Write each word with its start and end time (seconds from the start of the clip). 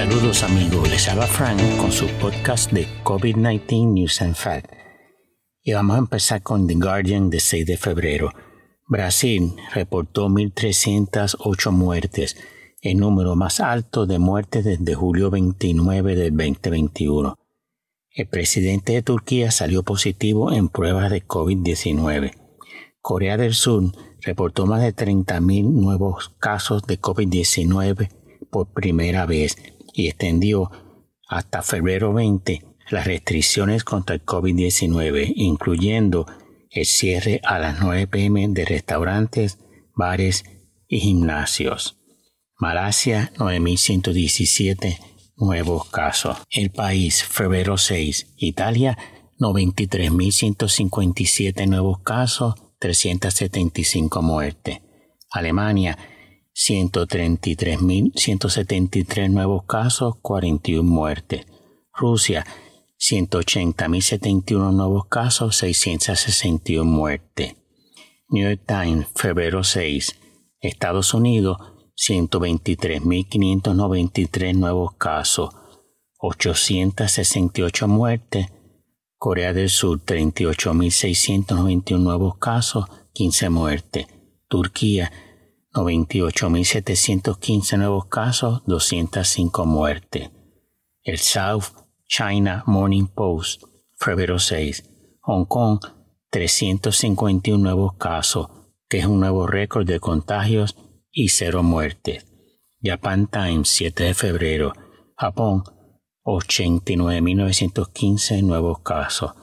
Saludos 0.00 0.42
amigos, 0.44 0.88
les 0.88 1.06
habla 1.10 1.26
Frank 1.26 1.60
con 1.76 1.92
su 1.92 2.06
podcast 2.22 2.72
de 2.72 2.86
COVID-19 3.04 3.86
News 3.92 4.22
and 4.22 4.34
Fact. 4.34 4.72
Y 5.62 5.74
vamos 5.74 5.96
a 5.96 5.98
empezar 5.98 6.40
con 6.40 6.66
The 6.66 6.72
Guardian 6.76 7.28
de 7.28 7.38
6 7.38 7.66
de 7.66 7.76
febrero. 7.76 8.32
Brasil 8.88 9.54
reportó 9.74 10.30
1.308 10.30 11.70
muertes, 11.70 12.38
el 12.80 12.96
número 12.96 13.36
más 13.36 13.60
alto 13.60 14.06
de 14.06 14.18
muertes 14.18 14.64
desde 14.64 14.94
julio 14.94 15.28
29 15.28 16.16
del 16.16 16.34
2021. 16.34 17.38
El 18.14 18.26
presidente 18.26 18.94
de 18.94 19.02
Turquía 19.02 19.50
salió 19.50 19.82
positivo 19.82 20.50
en 20.50 20.70
pruebas 20.70 21.10
de 21.10 21.26
COVID-19. 21.26 22.32
Corea 23.02 23.36
del 23.36 23.52
Sur 23.52 23.92
reportó 24.22 24.64
más 24.64 24.80
de 24.80 24.96
30.000 24.96 25.70
nuevos 25.70 26.30
casos 26.38 26.84
de 26.84 26.98
COVID-19 26.98 28.08
por 28.50 28.72
primera 28.72 29.26
vez 29.26 29.58
y 30.00 30.08
extendió 30.08 30.70
hasta 31.28 31.62
febrero 31.62 32.12
20 32.12 32.64
las 32.90 33.06
restricciones 33.06 33.84
contra 33.84 34.16
el 34.16 34.24
COVID-19, 34.24 35.32
incluyendo 35.36 36.26
el 36.70 36.86
cierre 36.86 37.40
a 37.44 37.58
las 37.58 37.80
9 37.80 38.06
pm 38.08 38.48
de 38.48 38.64
restaurantes, 38.64 39.58
bares 39.94 40.44
y 40.88 41.00
gimnasios. 41.00 41.98
Malasia 42.58 43.30
9.117 43.36 44.98
nuevos 45.36 45.88
casos. 45.88 46.38
El 46.50 46.70
país, 46.70 47.24
febrero 47.24 47.76
6. 47.78 48.34
Italia 48.36 48.98
93.157 49.38 51.66
nuevos 51.66 52.00
casos, 52.00 52.54
375 52.78 54.22
muertes. 54.22 54.80
Alemania 55.30 55.96
133.173 56.54 59.30
nuevos 59.30 59.64
casos, 59.64 60.16
41 60.20 60.82
muertes. 60.82 61.46
Rusia, 61.92 62.44
180.071 62.98 64.72
nuevos 64.72 65.06
casos, 65.06 65.56
661 65.56 66.84
muertes. 66.84 67.56
New 68.28 68.46
York 68.46 68.60
Times, 68.66 69.06
febrero 69.14 69.64
6. 69.64 70.16
Estados 70.60 71.14
Unidos, 71.14 71.56
123.593 71.96 74.54
nuevos 74.54 74.92
casos, 74.96 75.50
868 76.18 77.88
muertes. 77.88 78.46
Corea 79.16 79.52
del 79.52 79.68
Sur, 79.68 80.00
38.691 80.04 81.98
nuevos 81.98 82.38
casos, 82.38 82.86
15 83.12 83.50
muertes. 83.50 84.06
Turquía, 84.48 85.12
98.715 85.72 87.78
nuevos 87.78 88.06
casos, 88.06 88.64
205 88.66 89.66
muertes. 89.66 90.30
El 91.02 91.18
South 91.18 91.66
China 92.08 92.64
Morning 92.66 93.06
Post, 93.06 93.62
febrero 93.96 94.40
6. 94.40 94.90
Hong 95.20 95.44
Kong, 95.44 95.78
351 96.30 97.62
nuevos 97.62 97.94
casos, 97.94 98.48
que 98.88 98.98
es 98.98 99.06
un 99.06 99.20
nuevo 99.20 99.46
récord 99.46 99.86
de 99.86 100.00
contagios 100.00 100.74
y 101.12 101.28
cero 101.28 101.62
muertes. 101.62 102.26
Japan 102.82 103.28
Times, 103.28 103.68
7 103.68 104.02
de 104.04 104.14
febrero. 104.14 104.72
Japón, 105.16 105.62
89.915 106.24 108.42
nuevos 108.42 108.80
casos. 108.80 109.34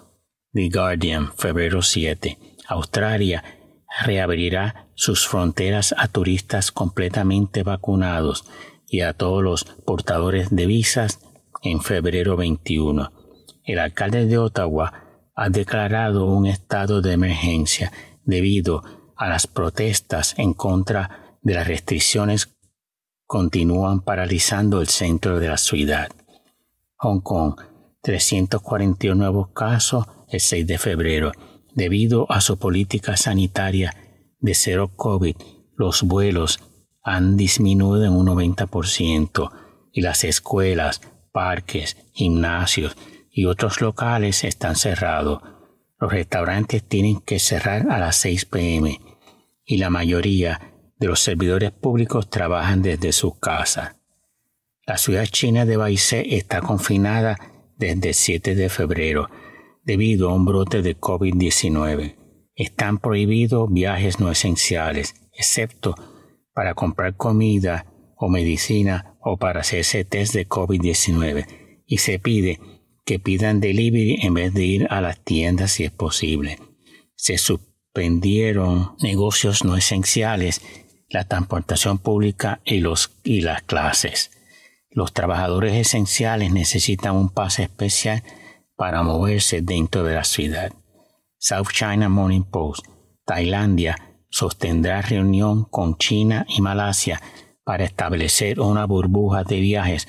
The 0.51 0.69
Guardian, 0.69 1.31
febrero 1.33 1.81
7. 1.81 2.37
Australia 2.67 3.45
reabrirá 4.03 4.86
sus 4.97 5.27
fronteras 5.27 5.93
a 5.95 6.07
turistas 6.07 6.71
completamente 6.71 7.61
vacunados 7.61 8.45
y 8.87 9.01
a 9.01 9.13
todos 9.13 9.43
los 9.43 9.63
portadores 9.63 10.49
de 10.49 10.65
visas 10.65 11.19
en 11.61 11.81
febrero 11.81 12.35
21. 12.35 13.11
El 13.63 13.77
alcalde 13.77 14.25
de 14.25 14.39
Ottawa 14.39 15.03
ha 15.35 15.49
declarado 15.49 16.25
un 16.25 16.47
estado 16.47 17.03
de 17.03 17.13
emergencia 17.13 17.91
debido 18.25 18.83
a 19.15 19.29
las 19.29 19.45
protestas 19.45 20.33
en 20.39 20.53
contra 20.53 21.37
de 21.43 21.53
las 21.53 21.67
restricciones 21.67 22.57
continúan 23.27 24.01
paralizando 24.01 24.81
el 24.81 24.87
centro 24.87 25.39
de 25.39 25.49
la 25.49 25.57
ciudad. 25.57 26.09
Hong 26.95 27.19
Kong, 27.19 27.55
341 28.01 29.15
nuevos 29.15 29.49
casos 29.49 30.07
el 30.27 30.39
6 30.39 30.65
de 30.65 30.77
febrero 30.79 31.31
Debido 31.75 32.25
a 32.31 32.41
su 32.41 32.57
política 32.57 33.15
sanitaria 33.17 33.93
de 34.39 34.53
cero 34.53 34.91
COVID, 34.95 35.35
los 35.75 36.03
vuelos 36.03 36.59
han 37.03 37.37
disminuido 37.37 38.05
en 38.05 38.13
un 38.13 38.27
90% 38.27 39.51
y 39.93 40.01
las 40.01 40.23
escuelas, 40.23 41.01
parques, 41.31 41.97
gimnasios 42.11 42.97
y 43.31 43.45
otros 43.45 43.79
locales 43.79 44.43
están 44.43 44.75
cerrados. 44.75 45.41
Los 45.99 46.11
restaurantes 46.11 46.83
tienen 46.83 47.21
que 47.21 47.39
cerrar 47.39 47.89
a 47.89 47.99
las 47.99 48.17
6 48.17 48.45
pm 48.45 48.99
y 49.63 49.77
la 49.77 49.89
mayoría 49.89 50.73
de 50.97 51.07
los 51.07 51.19
servidores 51.19 51.71
públicos 51.71 52.29
trabajan 52.29 52.81
desde 52.81 53.11
sus 53.13 53.39
casas. 53.39 53.95
La 54.85 54.97
ciudad 54.97 55.25
china 55.25 55.65
de 55.65 55.77
Baise 55.77 56.35
está 56.35 56.61
confinada 56.61 57.37
desde 57.77 58.09
el 58.09 58.15
7 58.15 58.55
de 58.55 58.69
febrero 58.69 59.29
debido 59.83 60.29
a 60.29 60.33
un 60.33 60.45
brote 60.45 60.81
de 60.81 60.99
COVID-19. 60.99 62.16
Están 62.57 62.97
prohibidos 62.97 63.71
viajes 63.71 64.19
no 64.19 64.31
esenciales, 64.31 65.13
excepto 65.31 65.95
para 66.53 66.73
comprar 66.73 67.15
comida 67.15 67.85
o 68.15 68.29
medicina 68.29 69.15
o 69.21 69.37
para 69.37 69.59
hacerse 69.59 70.03
test 70.03 70.33
de 70.33 70.49
COVID-19 70.49 71.45
y 71.85 71.99
se 71.99 72.17
pide 72.17 72.59
que 73.05 73.19
pidan 73.19 73.59
delivery 73.59 74.19
en 74.23 74.33
vez 74.33 74.55
de 74.55 74.65
ir 74.65 74.87
a 74.89 75.01
las 75.01 75.23
tiendas 75.23 75.73
si 75.73 75.83
es 75.83 75.91
posible. 75.91 76.57
Se 77.15 77.37
suspendieron 77.37 78.95
negocios 79.03 79.63
no 79.63 79.77
esenciales, 79.77 80.61
la 81.09 81.25
transportación 81.25 81.99
pública 81.99 82.59
y, 82.65 82.79
los, 82.79 83.11
y 83.23 83.41
las 83.41 83.61
clases. 83.61 84.31
Los 84.89 85.13
trabajadores 85.13 85.75
esenciales 85.75 86.51
necesitan 86.51 87.15
un 87.15 87.29
pase 87.29 87.61
especial 87.61 88.23
para 88.75 89.03
moverse 89.03 89.61
dentro 89.61 90.03
de 90.03 90.15
la 90.15 90.23
ciudad. 90.23 90.73
South 91.39 91.69
China 91.71 92.09
Morning 92.09 92.43
Post, 92.43 92.85
Tailandia 93.25 93.95
sostendrá 94.29 95.01
reunión 95.01 95.65
con 95.65 95.97
China 95.97 96.45
y 96.49 96.61
Malasia 96.61 97.21
para 97.63 97.85
establecer 97.85 98.59
una 98.59 98.85
burbuja 98.85 99.43
de 99.43 99.59
viajes 99.59 100.07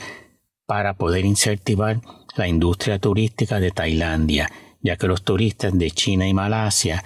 para 0.66 0.94
poder 0.94 1.24
incentivar 1.24 2.00
la 2.36 2.48
industria 2.48 2.98
turística 2.98 3.60
de 3.60 3.70
Tailandia, 3.70 4.50
ya 4.80 4.96
que 4.96 5.06
los 5.06 5.22
turistas 5.22 5.76
de 5.76 5.90
China 5.90 6.26
y 6.26 6.34
Malasia 6.34 7.04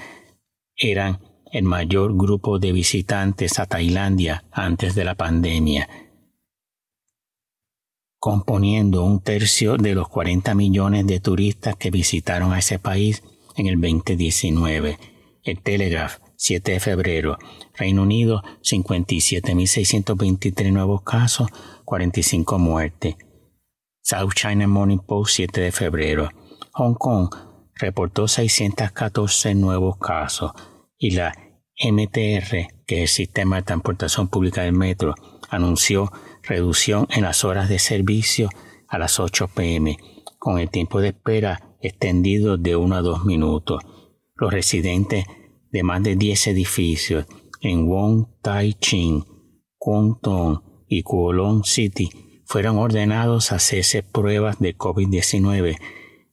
eran 0.76 1.20
el 1.50 1.64
mayor 1.64 2.16
grupo 2.16 2.58
de 2.58 2.72
visitantes 2.72 3.58
a 3.58 3.66
Tailandia 3.66 4.44
antes 4.52 4.94
de 4.94 5.04
la 5.04 5.14
pandemia 5.14 5.88
componiendo 8.22 9.02
un 9.04 9.18
tercio 9.20 9.76
de 9.76 9.96
los 9.96 10.08
40 10.08 10.54
millones 10.54 11.08
de 11.08 11.18
turistas 11.18 11.74
que 11.74 11.90
visitaron 11.90 12.52
a 12.52 12.60
ese 12.60 12.78
país 12.78 13.24
en 13.56 13.66
el 13.66 13.80
2019. 13.80 14.98
El 15.42 15.60
Telegraph, 15.60 16.18
7 16.36 16.72
de 16.72 16.80
febrero. 16.80 17.38
Reino 17.74 18.02
Unido, 18.02 18.42
57.623 18.62 20.72
nuevos 20.72 21.02
casos, 21.02 21.48
45 21.84 22.58
muertes. 22.58 23.16
South 24.02 24.32
China 24.34 24.66
Morning 24.66 24.98
Post, 24.98 25.36
7 25.36 25.60
de 25.60 25.72
febrero. 25.72 26.30
Hong 26.72 26.94
Kong 26.94 27.34
reportó 27.74 28.28
614 28.28 29.54
nuevos 29.54 29.96
casos 29.98 30.52
y 30.98 31.12
la 31.12 31.34
MTR, 31.82 32.84
que 32.86 33.02
es 33.02 33.02
el 33.02 33.08
Sistema 33.08 33.56
de 33.56 33.62
Transportación 33.62 34.28
Pública 34.28 34.62
del 34.62 34.72
Metro, 34.72 35.14
anunció 35.48 36.12
reducción 36.42 37.06
en 37.10 37.22
las 37.22 37.44
horas 37.44 37.68
de 37.68 37.78
servicio 37.78 38.48
a 38.88 38.98
las 38.98 39.18
8 39.18 39.48
pm, 39.48 39.98
con 40.42 40.58
el 40.58 40.70
tiempo 40.70 41.00
de 41.00 41.10
espera 41.10 41.76
extendido 41.80 42.56
de 42.56 42.74
1 42.74 42.96
a 42.96 43.00
2 43.00 43.24
minutos. 43.26 43.80
Los 44.34 44.52
residentes 44.52 45.24
de 45.70 45.84
más 45.84 46.02
de 46.02 46.16
10 46.16 46.48
edificios 46.48 47.26
en 47.60 47.86
Wong 47.86 48.26
Tai 48.42 48.74
Chin, 48.74 49.24
Kwong 49.78 50.18
Tong 50.20 50.58
y 50.88 51.04
Kowloon 51.04 51.62
City 51.62 52.10
fueron 52.44 52.78
ordenados 52.78 53.52
a 53.52 53.56
hacerse 53.56 54.02
pruebas 54.02 54.58
de 54.58 54.76
COVID-19 54.76 55.78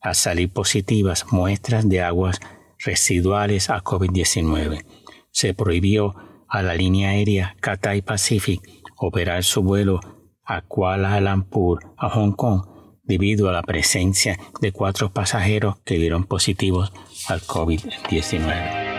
a 0.02 0.16
salir 0.16 0.52
positivas 0.52 1.32
muestras 1.32 1.88
de 1.88 2.02
aguas 2.02 2.40
residuales 2.80 3.70
a 3.70 3.84
COVID-19. 3.84 4.86
Se 5.30 5.54
prohibió 5.54 6.16
a 6.48 6.64
la 6.64 6.74
línea 6.74 7.10
aérea 7.10 7.56
Cathay 7.60 8.02
Pacific 8.02 8.60
operar 8.98 9.44
su 9.44 9.62
vuelo 9.62 10.00
a 10.44 10.64
Kuala 10.64 11.22
Lumpur, 11.22 11.94
a 11.96 12.10
Hong 12.10 12.32
Kong, 12.32 12.79
debido 13.10 13.50
a 13.50 13.52
la 13.52 13.64
presencia 13.64 14.38
de 14.62 14.72
cuatro 14.72 15.12
pasajeros 15.12 15.78
que 15.84 15.96
dieron 15.96 16.26
positivos 16.26 16.94
al 17.28 17.42
COVID-19. 17.42 18.90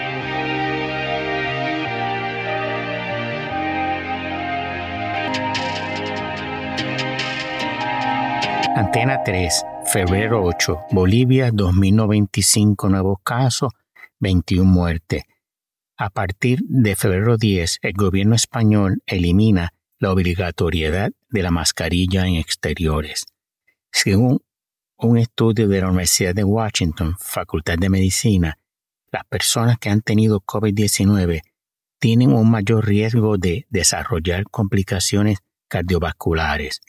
Antena 8.74 9.22
3, 9.22 9.64
febrero 9.92 10.42
8, 10.42 10.78
Bolivia 10.90 11.50
2095 11.52 12.88
nuevos 12.88 13.18
casos, 13.22 13.72
21 14.18 14.68
muertes. 14.68 15.22
A 15.96 16.10
partir 16.10 16.60
de 16.66 16.96
febrero 16.96 17.36
10, 17.36 17.78
el 17.82 17.92
gobierno 17.92 18.34
español 18.34 19.02
elimina 19.06 19.72
la 20.00 20.10
obligatoriedad 20.10 21.12
de 21.28 21.42
la 21.42 21.50
mascarilla 21.52 22.26
en 22.26 22.36
exteriores. 22.36 23.26
Según 23.92 24.40
un 24.96 25.18
estudio 25.18 25.68
de 25.68 25.80
la 25.80 25.88
Universidad 25.88 26.34
de 26.34 26.44
Washington, 26.44 27.16
Facultad 27.18 27.78
de 27.78 27.88
Medicina, 27.88 28.58
las 29.10 29.24
personas 29.24 29.78
que 29.78 29.88
han 29.90 30.02
tenido 30.02 30.40
COVID-19 30.40 31.42
tienen 31.98 32.32
un 32.32 32.48
mayor 32.50 32.86
riesgo 32.86 33.38
de 33.38 33.66
desarrollar 33.68 34.44
complicaciones 34.50 35.38
cardiovasculares. 35.68 36.80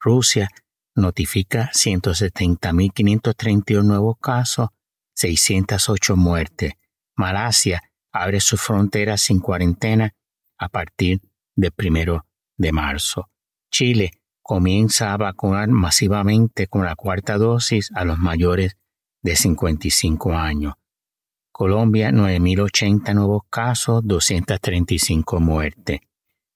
Rusia 0.00 0.48
notifica 0.94 1.70
170.531 1.72 3.84
nuevos 3.84 4.16
casos, 4.20 4.70
608 5.14 6.16
muertes. 6.16 6.72
Malasia 7.16 7.82
abre 8.12 8.40
sus 8.40 8.60
fronteras 8.60 9.20
sin 9.20 9.40
cuarentena 9.40 10.14
a 10.56 10.68
partir 10.68 11.20
del 11.54 11.72
primero 11.72 12.24
de 12.56 12.72
marzo. 12.72 13.30
Chile 13.70 14.12
comienza 14.48 15.12
a 15.12 15.16
vacunar 15.18 15.68
masivamente 15.68 16.68
con 16.68 16.86
la 16.86 16.96
cuarta 16.96 17.36
dosis 17.36 17.90
a 17.94 18.06
los 18.06 18.18
mayores 18.18 18.78
de 19.20 19.36
55 19.36 20.32
años. 20.32 20.72
Colombia, 21.52 22.10
9.080 22.12 23.14
nuevos 23.14 23.42
casos, 23.50 24.00
235 24.06 25.40
muertes. 25.40 26.00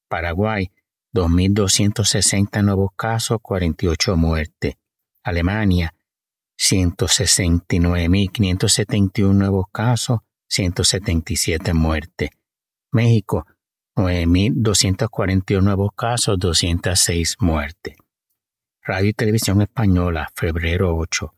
Paraguay, 0.09 0.71
2.260 1.12 2.65
nuevos 2.65 2.93
casos, 2.97 3.41
48 3.43 4.17
muertes. 4.17 4.77
Alemania, 5.23 5.95
169.571 6.59 9.35
nuevos 9.35 9.67
casos, 9.71 10.21
177 10.49 11.75
muertes. 11.75 12.31
México, 12.91 13.45
9.241 13.94 15.62
nuevos 15.62 15.91
casos, 15.94 16.39
206 16.39 17.37
muertes. 17.41 17.97
Radio 18.83 19.11
y 19.11 19.12
Televisión 19.12 19.61
Española, 19.61 20.31
febrero 20.35 20.97
8. 20.97 21.35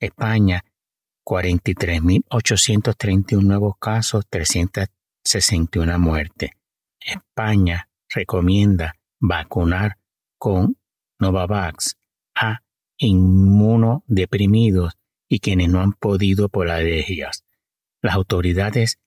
España, 0.00 0.64
43.831 1.24 3.42
nuevos 3.42 3.74
casos, 3.78 4.24
361 4.30 5.98
muertes. 5.98 6.52
España 6.98 7.90
recomienda 8.08 8.94
vacunar 9.18 9.98
con 10.38 10.78
Novavax 11.18 11.98
a 12.34 12.62
inmunodeprimidos 12.96 14.94
y 15.28 15.40
quienes 15.40 15.68
no 15.68 15.80
han 15.80 15.92
podido 15.92 16.48
por 16.48 16.70
alergias. 16.70 17.44
Las 18.00 18.14
autoridades 18.14 18.98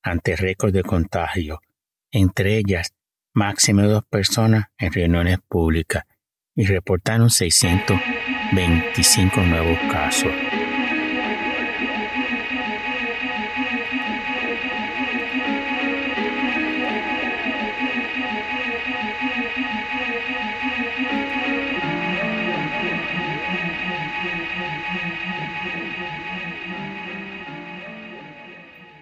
ante 0.03 0.35
récord 0.35 0.73
de 0.73 0.83
contagio, 0.83 1.61
entre 2.11 2.57
ellas 2.57 2.93
máximo 3.35 3.83
dos 3.83 4.05
personas 4.05 4.67
en 4.79 4.93
reuniones 4.93 5.39
públicas 5.49 6.05
y 6.55 6.67
reportaron 6.67 7.31
625 7.31 9.41
nuevos 9.43 9.79
casos. 9.91 10.33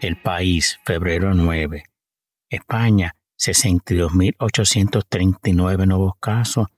El 0.00 0.16
país, 0.16 0.80
febrero 0.86 1.34
9. 1.34 1.84
España, 2.48 3.14
62.839 3.38 5.86
nuevos 5.86 6.14
casos, 6.18 6.68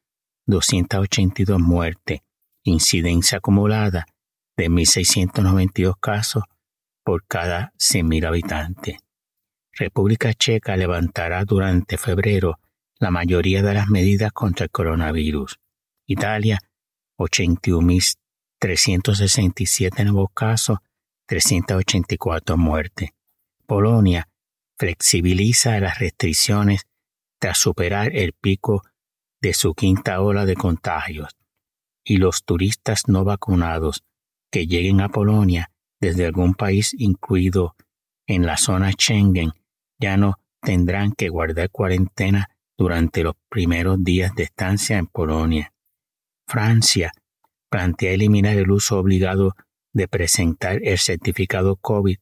282 0.46 1.60
muertes. 1.60 2.22
Incidencia 2.64 3.38
acumulada 3.38 4.06
de 4.56 4.69
1.692 4.69 5.94
casos 6.00 6.42
por 7.04 7.24
cada 7.24 7.72
100.000 7.78 8.26
habitantes. 8.26 8.96
República 9.70 10.34
Checa 10.34 10.76
levantará 10.76 11.44
durante 11.44 11.98
febrero 11.98 12.58
la 12.98 13.12
mayoría 13.12 13.62
de 13.62 13.75
las 13.75 13.86
medidas 13.86 14.32
contra 14.32 14.64
el 14.64 14.70
coronavirus. 14.70 15.60
Italia, 16.08 16.58
81.367 17.18 20.04
nuevos 20.06 20.30
casos, 20.34 20.80
384 21.32 22.58
muertes. 22.58 23.08
Polonia 23.64 24.29
flexibiliza 24.76 25.81
las 25.81 25.99
restricciones 25.99 26.87
tras 27.40 27.56
superar 27.56 28.14
el 28.14 28.34
pico 28.34 28.82
de 29.40 29.55
su 29.55 29.75
quinta 29.75 30.20
ola 30.20 30.44
de 30.44 30.56
contagios 30.56 31.34
y 32.05 32.19
los 32.19 32.44
turistas 32.44 33.09
no 33.09 33.25
vacunados 33.25 34.04
que 34.50 34.66
lleguen 34.66 35.00
a 35.00 35.09
Polonia 35.09 35.71
desde 36.02 36.26
algún 36.26 36.52
país 36.52 36.95
incluido 36.99 37.76
en 38.26 38.45
la 38.45 38.59
zona 38.59 38.92
Schengen 38.92 39.52
ya 39.99 40.18
no 40.18 40.38
tendrán 40.61 41.12
que 41.12 41.30
guardar 41.30 41.71
cuarentena 41.71 42.50
durante 42.76 43.23
los 43.23 43.37
primeros 43.49 44.04
días 44.04 44.35
de 44.35 44.42
estancia 44.42 44.99
en 44.99 45.06
Polonia. 45.06 45.73
Francia 46.47 47.11
plantea 47.71 48.12
eliminar 48.12 48.59
el 48.59 48.71
uso 48.71 48.99
obligado 48.99 49.56
de 49.92 50.08
presentar 50.08 50.80
el 50.82 50.99
certificado 50.99 51.76
COVID 51.76 52.18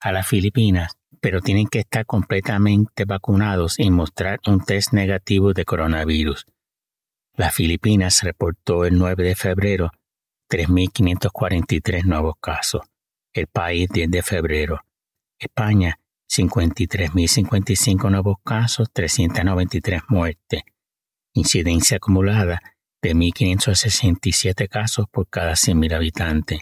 a 0.00 0.12
las 0.12 0.26
Filipinas, 0.26 0.96
pero 1.20 1.40
tienen 1.40 1.66
que 1.66 1.80
estar 1.80 2.06
completamente 2.06 3.04
vacunados 3.04 3.78
y 3.78 3.90
mostrar 3.90 4.40
un 4.46 4.64
test 4.64 4.92
negativo 4.92 5.52
de 5.52 5.64
coronavirus. 5.64 6.46
Las 7.36 7.54
Filipinas 7.54 8.22
reportó 8.22 8.84
el 8.84 8.98
9 8.98 9.22
de 9.22 9.34
febrero 9.34 9.90
3.543 10.48 12.04
nuevos 12.04 12.34
casos. 12.40 12.82
El 13.32 13.46
país 13.48 13.88
10 13.92 14.10
de 14.10 14.22
febrero. 14.22 14.80
España 15.38 15.98
53.055 16.28 18.10
nuevos 18.10 18.36
casos, 18.44 18.88
393 18.92 20.02
muertes. 20.08 20.62
Incidencia 21.34 21.98
acumulada 21.98 22.62
de 23.02 23.14
1.567 23.14 24.68
casos 24.68 25.06
por 25.10 25.28
cada 25.28 25.52
100.000 25.52 25.94
habitantes. 25.94 26.60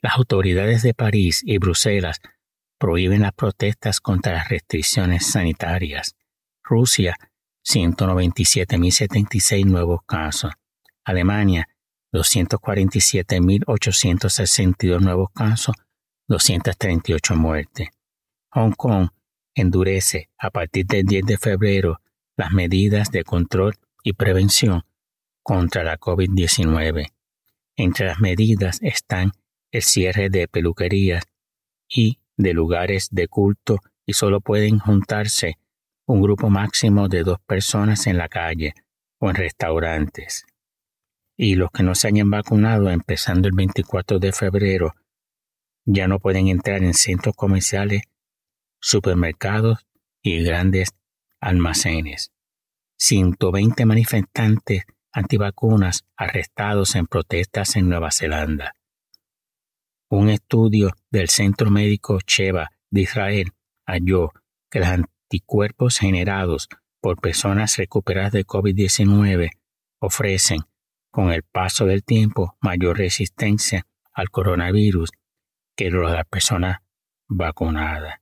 Las 0.00 0.16
autoridades 0.16 0.82
de 0.82 0.94
París 0.94 1.42
y 1.44 1.58
Bruselas 1.58 2.20
prohíben 2.82 3.22
las 3.22 3.32
protestas 3.32 4.00
contra 4.00 4.32
las 4.32 4.48
restricciones 4.48 5.24
sanitarias. 5.24 6.16
Rusia, 6.64 7.16
197.076 7.64 9.64
nuevos 9.66 10.00
casos. 10.04 10.50
Alemania, 11.04 11.68
247.862 12.12 14.98
nuevos 14.98 15.28
casos, 15.32 15.76
238 16.26 17.36
muertes. 17.36 17.90
Hong 18.50 18.72
Kong 18.72 19.10
endurece 19.54 20.30
a 20.36 20.50
partir 20.50 20.84
del 20.86 21.04
10 21.04 21.24
de 21.24 21.38
febrero 21.38 22.00
las 22.36 22.50
medidas 22.50 23.12
de 23.12 23.22
control 23.22 23.76
y 24.02 24.14
prevención 24.14 24.82
contra 25.44 25.84
la 25.84 26.00
COVID-19. 26.00 27.12
Entre 27.76 28.06
las 28.06 28.18
medidas 28.18 28.80
están 28.82 29.30
el 29.70 29.82
cierre 29.82 30.30
de 30.30 30.48
peluquerías 30.48 31.22
y 31.88 32.18
de 32.36 32.52
lugares 32.52 33.08
de 33.10 33.28
culto 33.28 33.78
y 34.06 34.14
solo 34.14 34.40
pueden 34.40 34.78
juntarse 34.78 35.58
un 36.06 36.20
grupo 36.20 36.50
máximo 36.50 37.08
de 37.08 37.22
dos 37.22 37.38
personas 37.40 38.06
en 38.06 38.18
la 38.18 38.28
calle 38.28 38.74
o 39.18 39.30
en 39.30 39.36
restaurantes. 39.36 40.44
Y 41.36 41.54
los 41.54 41.70
que 41.70 41.82
no 41.82 41.94
se 41.94 42.08
hayan 42.08 42.30
vacunado 42.30 42.90
empezando 42.90 43.48
el 43.48 43.54
24 43.54 44.18
de 44.18 44.32
febrero 44.32 44.94
ya 45.84 46.06
no 46.06 46.18
pueden 46.20 46.48
entrar 46.48 46.82
en 46.82 46.94
centros 46.94 47.34
comerciales, 47.34 48.02
supermercados 48.80 49.86
y 50.22 50.42
grandes 50.42 50.90
almacenes. 51.40 52.32
120 52.98 53.84
manifestantes 53.84 54.84
antivacunas 55.12 56.04
arrestados 56.16 56.94
en 56.94 57.06
protestas 57.06 57.76
en 57.76 57.88
Nueva 57.88 58.12
Zelanda. 58.12 58.74
Un 60.14 60.28
estudio 60.28 60.90
del 61.10 61.30
Centro 61.30 61.70
Médico 61.70 62.18
Sheba 62.26 62.68
de 62.90 63.00
Israel 63.00 63.52
halló 63.86 64.30
que 64.70 64.80
los 64.80 64.88
anticuerpos 64.88 65.98
generados 65.98 66.68
por 67.00 67.18
personas 67.18 67.78
recuperadas 67.78 68.32
de 68.32 68.44
COVID-19 68.44 69.52
ofrecen, 70.02 70.64
con 71.10 71.32
el 71.32 71.44
paso 71.44 71.86
del 71.86 72.04
tiempo, 72.04 72.58
mayor 72.60 72.98
resistencia 72.98 73.86
al 74.12 74.28
coronavirus 74.28 75.12
que 75.74 75.88
los 75.88 76.10
de 76.10 76.16
las 76.18 76.26
personas 76.26 76.80
vacunadas. 77.26 78.20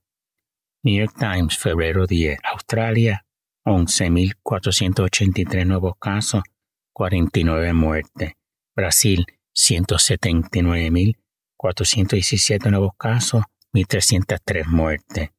New 0.83 0.97
York 0.97 1.13
Times, 1.19 1.57
febrero 1.57 2.07
10. 2.07 2.39
Australia, 2.53 3.25
11.483 3.65 5.65
nuevos 5.65 5.95
casos, 5.99 6.41
49 6.93 7.73
muertes. 7.73 8.31
Brasil, 8.77 9.25
179.000 9.53 11.20
417 11.61 12.71
nuevos 12.71 12.93
casos, 12.97 13.43
1.303 13.71 14.65
muertes. 14.65 15.29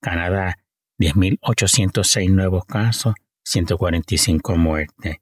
Canadá, 0.00 0.56
10.806 0.98 2.30
nuevos 2.30 2.64
casos, 2.64 3.12
145 3.44 4.56
muertes. 4.56 5.18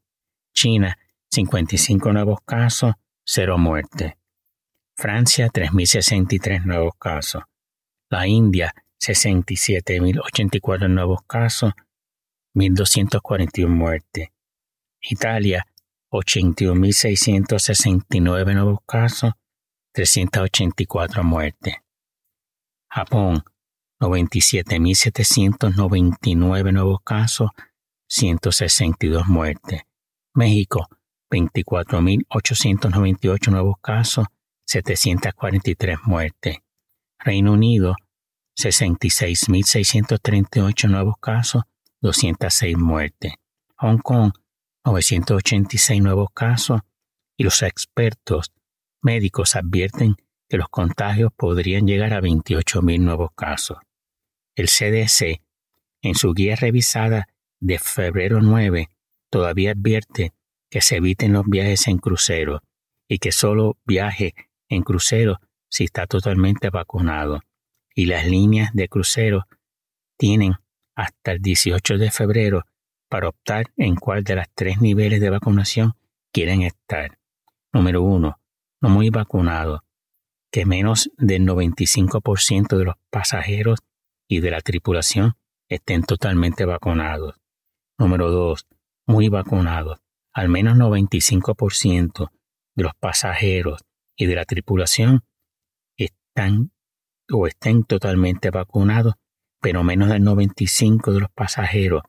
China, 0.55 0.97
55 1.33 2.13
nuevos 2.13 2.39
casos, 2.47 2.95
0 3.25 3.59
muertes. 3.59 4.13
Francia, 4.95 5.49
3.063 5.49 6.65
nuevos 6.65 6.95
casos. 6.97 7.43
La 8.09 8.29
India, 8.29 8.73
67.084 9.05 10.89
nuevos 10.89 11.23
casos, 11.27 11.73
1.241 12.55 13.67
muertes. 13.67 14.29
Italia, 15.01 15.67
81.669 16.13 18.55
nuevos 18.55 18.79
casos, 18.87 19.33
384 19.97 21.25
muertes. 21.25 21.75
Japón, 22.91 23.43
97.799 23.99 26.71
nuevos 26.71 26.99
casos, 27.03 27.49
162 28.07 29.27
muertes. 29.27 29.85
México, 30.35 30.87
24.898 31.31 33.51
nuevos 33.51 33.77
casos, 33.81 34.27
743 34.67 35.97
muertes. 36.05 36.59
Reino 37.19 37.55
Unido, 37.55 37.97
66.638 38.61 40.91
nuevos 40.91 41.15
casos, 41.19 41.63
206 42.03 42.77
muertes. 42.77 43.33
Hong 43.79 43.97
Kong, 43.97 44.35
986 44.85 46.03
nuevos 46.03 46.29
casos 46.35 46.83
y 47.39 47.45
los 47.45 47.63
expertos 47.63 48.53
médicos 49.03 49.57
advierten 49.57 50.17
que 50.49 50.57
los 50.57 50.69
contagios 50.69 51.33
podrían 51.37 51.87
llegar 51.87 52.13
a 52.13 52.21
28.000 52.21 53.01
nuevos 53.01 53.31
casos. 53.35 53.79
El 54.55 54.69
CDC, 54.69 55.43
en 56.03 56.15
su 56.15 56.33
guía 56.33 56.57
revisada 56.57 57.29
de 57.61 57.79
febrero 57.79 58.41
9, 58.41 58.89
todavía 59.31 59.73
advierte 59.73 60.33
que 60.71 60.81
se 60.81 60.97
eviten 60.97 61.33
los 61.33 61.47
viajes 61.47 61.89
en 61.89 61.99
crucero 61.99 62.63
y 63.09 63.19
que 63.19 63.33
solo 63.33 63.77
viaje 63.85 64.35
en 64.69 64.83
crucero 64.83 65.41
si 65.69 65.85
está 65.85 66.07
totalmente 66.07 66.71
vacunado. 66.71 67.43
Y 67.95 68.07
las 68.07 68.27
líneas 68.27 68.71
de 68.73 68.89
crucero 68.89 69.47
tienen 70.17 70.55
hasta 70.95 71.33
el 71.33 71.41
18 71.41 71.99
de 71.99 72.11
febrero 72.11 72.65
para 73.09 73.29
optar 73.29 73.67
en 73.77 73.97
cuál 73.97 74.25
de 74.25 74.37
las 74.37 74.49
tres 74.55 74.81
niveles 74.81 75.21
de 75.21 75.31
vacunación 75.31 75.95
quieren 76.33 76.63
estar. 76.63 77.19
Número 77.73 78.03
1 78.03 78.19
no 78.19 78.46
muy 78.81 79.11
vacunados, 79.11 79.81
que 80.51 80.67
menos 80.67 81.11
del 81.17 81.47
95% 81.47 82.77
de 82.77 82.85
los 82.85 82.95
pasajeros 83.11 83.81
y 84.29 84.41
de 84.41 84.51
la 84.51 84.61
tripulación 84.61 85.35
estén 85.69 86.03
totalmente 86.03 86.65
vacunados. 86.65 87.37
Número 87.99 88.31
2. 88.31 88.67
Muy 89.07 89.29
vacunados. 89.29 89.99
Al 90.33 90.49
menos 90.49 90.77
95% 90.77 92.31
de 92.75 92.83
los 92.83 92.95
pasajeros 92.95 93.83
y 94.17 94.27
de 94.27 94.35
la 94.35 94.45
tripulación 94.45 95.25
están 95.97 96.73
o 97.33 97.47
estén 97.47 97.85
totalmente 97.85 98.51
vacunados, 98.51 99.15
pero 99.61 99.83
menos 99.83 100.09
del 100.09 100.23
95% 100.23 101.13
de 101.13 101.21
los 101.21 101.31
pasajeros 101.31 102.03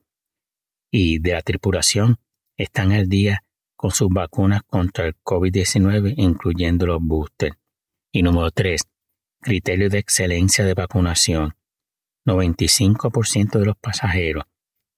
y 0.91 1.19
de 1.19 1.33
la 1.33 1.41
tripulación 1.41 2.17
están 2.57 2.91
al 2.91 3.07
día 3.07 3.43
con 3.77 3.91
sus 3.91 4.09
vacunas 4.09 4.63
contra 4.63 5.05
el 5.05 5.15
COVID-19, 5.23 6.15
incluyendo 6.17 6.85
los 6.87 7.01
boosters. 7.01 7.55
Y 8.11 8.23
número 8.23 8.51
3. 8.51 8.81
Criterio 9.39 9.89
de 9.89 9.99
excelencia 9.99 10.65
de 10.65 10.73
vacunación. 10.73 11.55
95% 12.25 13.59
de 13.59 13.65
los 13.65 13.77
pasajeros 13.77 14.43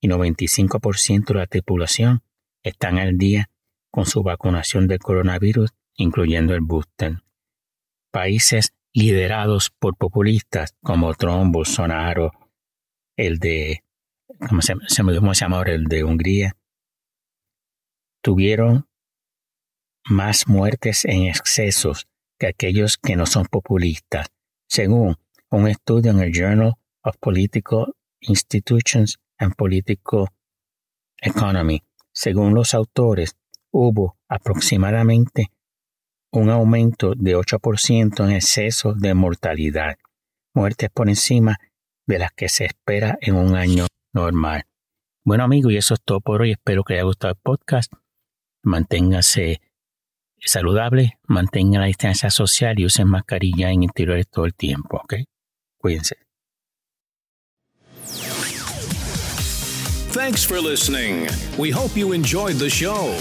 y 0.01 0.07
95% 0.07 1.27
de 1.27 1.33
la 1.35 1.45
tripulación 1.45 2.23
están 2.63 2.97
al 2.97 3.17
día 3.17 3.51
con 3.91 4.05
su 4.05 4.23
vacunación 4.23 4.87
del 4.87 4.99
coronavirus, 4.99 5.71
incluyendo 5.95 6.55
el 6.55 6.61
booster. 6.61 7.21
Países 8.11 8.73
liderados 8.93 9.71
por 9.77 9.95
populistas 9.95 10.73
como 10.81 11.13
Trump, 11.13 11.53
Bolsonaro, 11.53 12.31
el 13.15 13.39
de, 13.39 13.83
¿cómo 14.47 14.61
se, 14.61 14.75
llama 15.33 15.57
ahora? 15.57 15.73
El 15.73 15.85
de 15.85 16.03
Hungría, 16.03 16.55
tuvieron 18.21 18.87
más 20.09 20.47
muertes 20.47 21.05
en 21.05 21.23
excesos 21.23 22.07
que 22.37 22.47
aquellos 22.47 22.97
que 22.97 23.15
no 23.15 23.25
son 23.25 23.45
populistas, 23.45 24.27
según 24.67 25.17
un 25.49 25.67
estudio 25.67 26.11
en 26.11 26.19
el 26.19 26.33
Journal 26.33 26.73
of 27.03 27.17
Political 27.19 27.93
Institutions 28.21 29.19
and 29.37 29.55
Political 29.55 30.27
Economy. 31.21 31.83
Según 32.11 32.53
los 32.53 32.73
autores, 32.73 33.37
hubo 33.71 34.17
aproximadamente 34.27 35.51
un 36.31 36.49
aumento 36.49 37.13
de 37.15 37.35
8% 37.35 38.25
en 38.25 38.31
exceso 38.31 38.93
de 38.93 39.13
mortalidad, 39.13 39.97
muertes 40.53 40.89
por 40.91 41.09
encima 41.09 41.57
de 42.05 42.19
las 42.19 42.31
que 42.31 42.49
se 42.49 42.65
espera 42.65 43.17
en 43.21 43.35
un 43.35 43.55
año 43.55 43.87
normal. 44.13 44.63
Bueno 45.23 45.43
amigos, 45.43 45.71
y 45.71 45.77
eso 45.77 45.93
es 45.93 46.01
todo 46.03 46.21
por 46.21 46.41
hoy. 46.41 46.51
Espero 46.51 46.83
que 46.83 46.93
haya 46.95 47.03
gustado 47.03 47.33
el 47.33 47.39
podcast 47.41 47.91
manténgase 48.69 49.61
saludable, 50.37 51.17
mantengan 51.27 51.81
la 51.81 51.87
distancia 51.87 52.29
social 52.29 52.79
y 52.79 52.85
usen 52.85 53.07
mascarilla 53.07 53.71
en 53.71 53.83
interiores 53.83 54.27
todo 54.29 54.45
el 54.45 54.53
tiempo, 54.53 54.97
¿ok? 54.97 55.15
Cuídense. 55.77 56.15
Thanks 60.11 60.43
for 60.43 60.59
listening. 60.59 61.27
We 61.57 61.71
hope 61.71 61.95
you 61.95 62.13
enjoyed 62.13 62.57
the 62.57 62.69
show. 62.69 63.13